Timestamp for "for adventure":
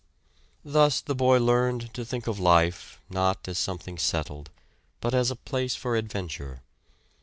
5.75-6.63